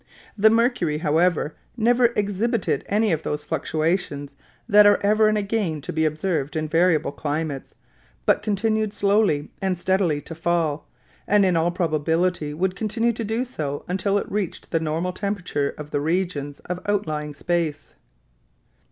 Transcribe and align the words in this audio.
The 0.35 0.49
mercury, 0.49 0.97
however, 0.97 1.55
never 1.77 2.07
exhibited 2.15 2.83
any 2.89 3.11
of 3.11 3.21
those 3.21 3.43
fluctuations 3.43 4.33
that 4.67 4.87
are 4.87 4.99
ever 5.03 5.27
and 5.27 5.37
again 5.37 5.79
to 5.81 5.93
be 5.93 6.05
observed 6.05 6.55
in 6.55 6.67
variable 6.67 7.11
climates, 7.11 7.75
but 8.25 8.41
continued 8.41 8.93
slowly 8.93 9.51
and 9.61 9.77
steadily 9.77 10.19
to 10.21 10.33
fall, 10.33 10.87
and 11.27 11.45
in 11.45 11.55
all 11.55 11.69
probability 11.69 12.51
would 12.51 12.75
continue 12.75 13.11
to 13.13 13.23
do 13.23 13.45
so 13.45 13.85
until 13.87 14.17
it 14.17 14.25
reached 14.31 14.71
the 14.71 14.79
normal 14.79 15.13
temperature 15.13 15.75
of 15.77 15.91
the 15.91 16.01
regions 16.01 16.57
of 16.61 16.79
outlying 16.87 17.35
space. 17.35 17.93